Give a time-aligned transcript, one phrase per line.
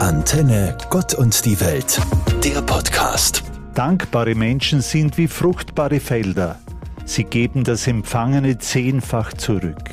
[0.00, 2.00] Antenne Gott und die Welt,
[2.44, 3.42] der Podcast.
[3.74, 6.60] Dankbare Menschen sind wie fruchtbare Felder.
[7.04, 9.90] Sie geben das Empfangene zehnfach zurück.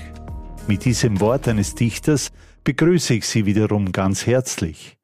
[0.67, 2.31] Mit diesem Wort eines Dichters
[2.63, 4.97] begrüße ich Sie wiederum ganz herzlich.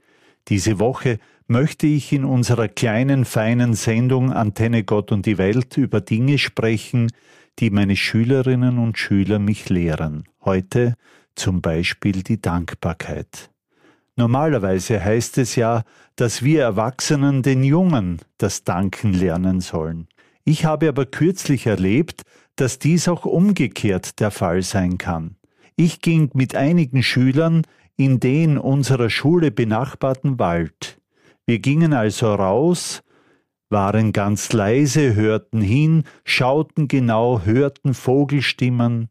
[0.50, 6.02] Diese Woche möchte ich in unserer kleinen, feinen Sendung Antenne Gott und die Welt über
[6.02, 7.12] Dinge sprechen,
[7.58, 10.26] die meine Schülerinnen und Schüler mich lehren.
[10.46, 10.94] Heute
[11.34, 13.52] zum Beispiel die Dankbarkeit.
[14.18, 15.84] Normalerweise heißt es ja,
[16.16, 20.08] dass wir Erwachsenen den Jungen das Danken lernen sollen.
[20.44, 22.24] Ich habe aber kürzlich erlebt,
[22.56, 25.38] dass dies auch umgekehrt der Fall sein kann.
[25.76, 27.64] Ich ging mit einigen Schülern
[27.96, 31.00] in den unserer Schule benachbarten Wald.
[31.46, 33.04] Wir gingen also raus,
[33.70, 39.10] waren ganz leise, hörten hin, schauten genau, hörten Vogelstimmen,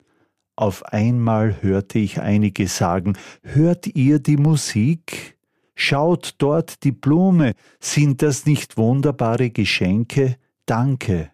[0.60, 5.38] auf einmal hörte ich einige sagen, hört ihr die Musik?
[5.74, 10.36] Schaut dort die Blume, sind das nicht wunderbare Geschenke?
[10.66, 11.30] Danke.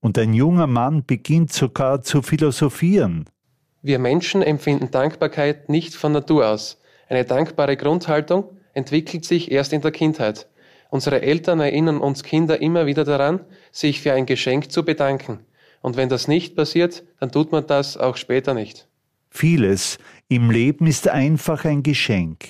[0.00, 3.24] Und ein junger Mann beginnt sogar zu philosophieren.
[3.80, 6.78] Wir Menschen empfinden Dankbarkeit nicht von Natur aus.
[7.08, 10.48] Eine dankbare Grundhaltung entwickelt sich erst in der Kindheit.
[10.90, 13.40] Unsere Eltern erinnern uns Kinder immer wieder daran,
[13.72, 15.40] sich für ein Geschenk zu bedanken.
[15.84, 18.88] Und wenn das nicht passiert, dann tut man das auch später nicht.
[19.28, 22.46] Vieles im Leben ist einfach ein Geschenk.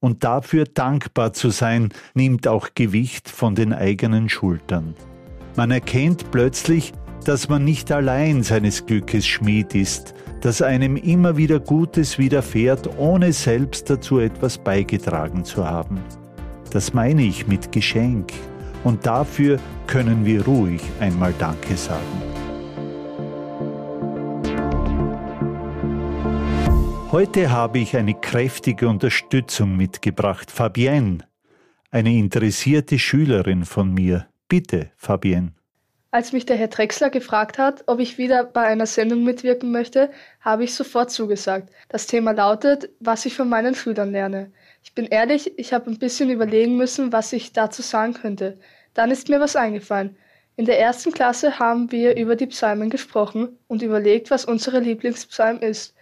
[0.00, 4.96] Und dafür dankbar zu sein, nimmt auch Gewicht von den eigenen Schultern.
[5.54, 6.92] Man erkennt plötzlich,
[7.24, 13.32] dass man nicht allein seines Glückes Schmied ist, dass einem immer wieder Gutes widerfährt, ohne
[13.32, 16.00] selbst dazu etwas beigetragen zu haben.
[16.72, 18.32] Das meine ich mit Geschenk.
[18.82, 22.31] Und dafür können wir ruhig einmal Danke sagen.
[27.12, 30.50] Heute habe ich eine kräftige Unterstützung mitgebracht.
[30.50, 31.18] Fabienne,
[31.90, 34.28] eine interessierte Schülerin von mir.
[34.48, 35.52] Bitte, Fabienne.
[36.10, 40.10] Als mich der Herr Drechsler gefragt hat, ob ich wieder bei einer Sendung mitwirken möchte,
[40.40, 41.68] habe ich sofort zugesagt.
[41.90, 44.50] Das Thema lautet, was ich von meinen Schülern lerne.
[44.82, 48.58] Ich bin ehrlich, ich habe ein bisschen überlegen müssen, was ich dazu sagen könnte.
[48.94, 50.16] Dann ist mir was eingefallen.
[50.56, 55.58] In der ersten Klasse haben wir über die Psalmen gesprochen und überlegt, was unsere Lieblingspsalm
[55.58, 55.94] ist.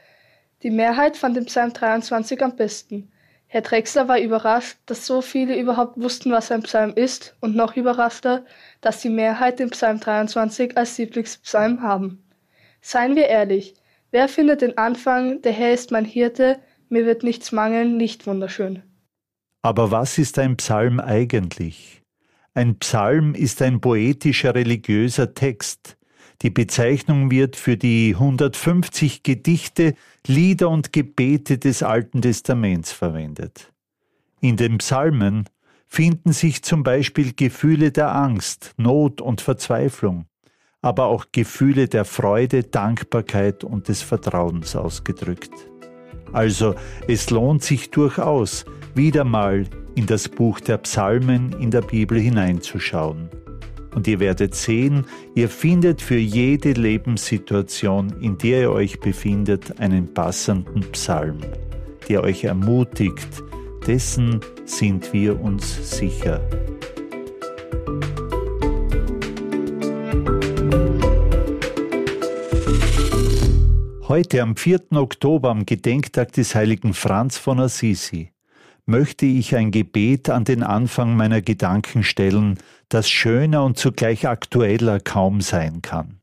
[0.62, 3.10] Die Mehrheit fand den Psalm 23 am besten.
[3.46, 7.76] Herr Drechsler war überrascht, dass so viele überhaupt wussten, was ein Psalm ist, und noch
[7.76, 8.44] überraschter,
[8.80, 12.22] dass die Mehrheit den Psalm 23 als Lieblingspsalm haben.
[12.80, 13.74] Seien wir ehrlich,
[14.10, 18.82] wer findet den Anfang, der Herr ist mein Hirte, mir wird nichts mangeln, nicht wunderschön?
[19.62, 22.02] Aber was ist ein Psalm eigentlich?
[22.54, 25.96] Ein Psalm ist ein poetischer religiöser Text.
[26.42, 29.94] Die Bezeichnung wird für die 150 Gedichte,
[30.26, 33.70] Lieder und Gebete des Alten Testaments verwendet.
[34.40, 35.44] In den Psalmen
[35.86, 40.24] finden sich zum Beispiel Gefühle der Angst, Not und Verzweiflung,
[40.80, 45.52] aber auch Gefühle der Freude, Dankbarkeit und des Vertrauens ausgedrückt.
[46.32, 46.74] Also
[47.06, 48.64] es lohnt sich durchaus,
[48.94, 49.64] wieder mal
[49.94, 53.28] in das Buch der Psalmen in der Bibel hineinzuschauen.
[53.94, 60.12] Und ihr werdet sehen, ihr findet für jede Lebenssituation, in der ihr euch befindet, einen
[60.14, 61.38] passenden Psalm,
[62.08, 63.28] der euch ermutigt.
[63.86, 66.40] Dessen sind wir uns sicher.
[74.10, 74.80] Heute am 4.
[74.96, 78.32] Oktober, am Gedenktag des heiligen Franz von Assisi,
[78.86, 82.58] möchte ich ein Gebet an den Anfang meiner Gedanken stellen,
[82.88, 86.20] das schöner und zugleich aktueller kaum sein kann.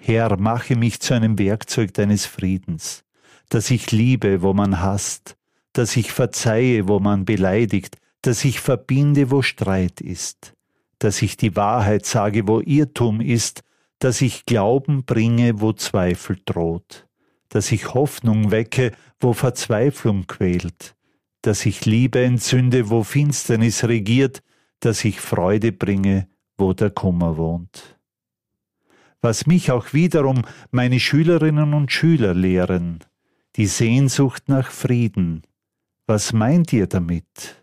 [0.00, 3.04] Herr, mache mich zu einem Werkzeug deines Friedens,
[3.48, 5.36] dass ich liebe, wo man hasst,
[5.72, 10.54] dass ich verzeihe, wo man beleidigt, dass ich verbinde, wo Streit ist,
[10.98, 13.62] dass ich die Wahrheit sage, wo Irrtum ist,
[13.98, 17.06] dass ich Glauben bringe, wo Zweifel droht,
[17.48, 20.95] dass ich Hoffnung wecke, wo Verzweiflung quält,
[21.46, 24.42] dass ich Liebe entzünde, wo Finsternis regiert,
[24.80, 26.26] dass ich Freude bringe,
[26.58, 27.98] wo der Kummer wohnt.
[29.20, 32.98] Was mich auch wiederum meine Schülerinnen und Schüler lehren,
[33.54, 35.42] die Sehnsucht nach Frieden.
[36.06, 37.56] Was meint ihr damit?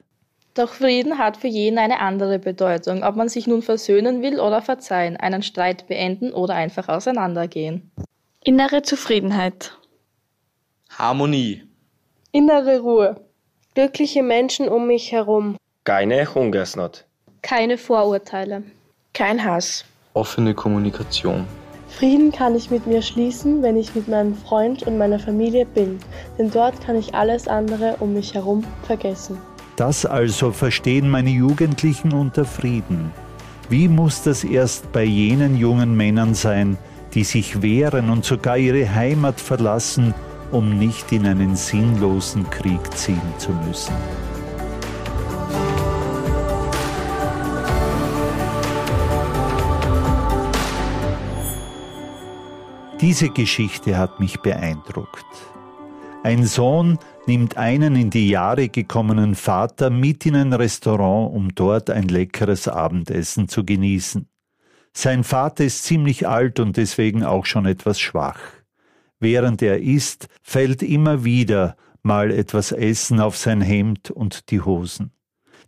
[0.53, 4.61] Doch Frieden hat für jeden eine andere Bedeutung, ob man sich nun versöhnen will oder
[4.61, 7.91] verzeihen, einen Streit beenden oder einfach auseinandergehen.
[8.43, 9.77] Innere Zufriedenheit.
[10.89, 11.63] Harmonie.
[12.31, 13.32] Innere Ruhe.
[13.75, 15.57] Glückliche Menschen um mich herum.
[15.83, 17.05] Keine Hungersnot.
[17.41, 18.61] Keine Vorurteile.
[19.13, 19.83] Kein Hass.
[20.13, 21.47] Offene Kommunikation.
[21.87, 25.97] Frieden kann ich mit mir schließen, wenn ich mit meinem Freund und meiner Familie bin,
[26.37, 29.39] denn dort kann ich alles andere um mich herum vergessen.
[29.75, 33.11] Das also verstehen meine Jugendlichen unter Frieden.
[33.69, 36.77] Wie muss das erst bei jenen jungen Männern sein,
[37.15, 40.13] die sich wehren und sogar ihre Heimat verlassen,
[40.53, 43.93] um nicht in einen sinnlosen Krieg ziehen zu müssen?
[53.01, 55.25] Diese Geschichte hat mich beeindruckt.
[56.23, 61.89] Ein Sohn nimmt einen in die Jahre gekommenen Vater mit in ein Restaurant, um dort
[61.89, 64.29] ein leckeres Abendessen zu genießen.
[64.93, 68.39] Sein Vater ist ziemlich alt und deswegen auch schon etwas schwach.
[69.23, 75.13] Während er isst, fällt immer wieder mal etwas Essen auf sein Hemd und die Hosen.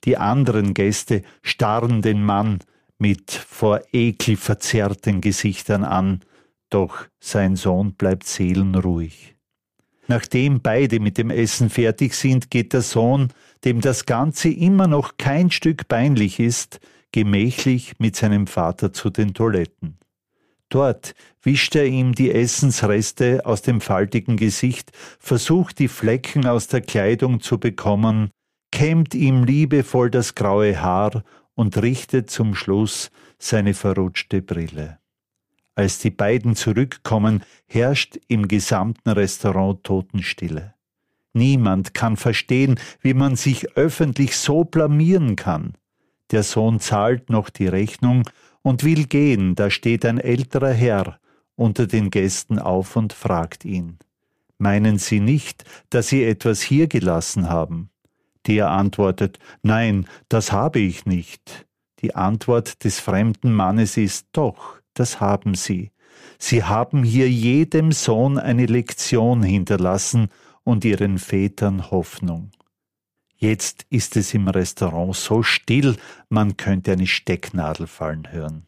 [0.03, 2.59] Die anderen Gäste starren den Mann
[2.97, 6.19] mit vor Ekel verzerrten Gesichtern an,
[6.69, 9.37] doch sein Sohn bleibt seelenruhig.
[10.09, 13.29] Nachdem beide mit dem Essen fertig sind, geht der Sohn,
[13.63, 16.81] dem das Ganze immer noch kein Stück peinlich ist,
[17.13, 19.97] gemächlich mit seinem Vater zu den Toiletten.
[20.75, 26.81] Dort wischt er ihm die Essensreste aus dem faltigen Gesicht, versucht die Flecken aus der
[26.81, 28.29] Kleidung zu bekommen,
[28.73, 31.23] kämmt ihm liebevoll das graue Haar
[31.53, 34.99] und richtet zum Schluss seine verrutschte Brille.
[35.75, 40.73] Als die beiden zurückkommen, herrscht im gesamten Restaurant Totenstille.
[41.31, 45.75] Niemand kann verstehen, wie man sich öffentlich so blamieren kann.
[46.31, 48.23] Der Sohn zahlt noch die Rechnung
[48.65, 51.19] und will gehen, da steht ein älterer Herr
[51.55, 53.99] unter den Gästen auf und fragt ihn.
[54.57, 57.91] Meinen Sie nicht, dass Sie etwas hier gelassen haben?
[58.47, 61.67] Der antwortet, Nein, das habe ich nicht.
[61.99, 65.91] Die Antwort des fremden Mannes ist doch, das haben sie.
[66.39, 70.29] Sie haben hier jedem Sohn eine Lektion hinterlassen
[70.63, 72.49] und ihren Vätern Hoffnung.
[73.37, 75.95] Jetzt ist es im Restaurant so still,
[76.29, 78.65] man könnte eine Stecknadel fallen hören.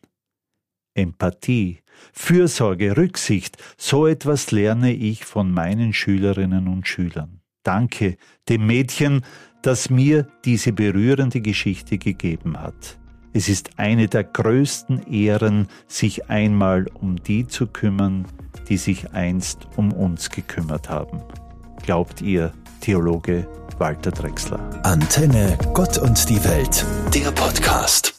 [0.93, 1.79] Empathie,
[2.11, 7.41] Fürsorge, Rücksicht, so etwas lerne ich von meinen Schülerinnen und Schülern.
[7.63, 8.17] Danke
[8.49, 9.23] dem Mädchen,
[9.61, 12.97] das mir diese berührende Geschichte gegeben hat.
[13.33, 18.25] Es ist eine der größten Ehren, sich einmal um die zu kümmern,
[18.67, 21.21] die sich einst um uns gekümmert haben.
[21.83, 23.47] Glaubt ihr, Theologe
[23.77, 24.59] Walter Drexler?
[24.83, 28.16] Antenne, Gott und die Welt, der Podcast.